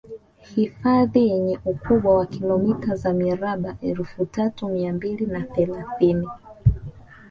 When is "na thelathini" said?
5.25-6.27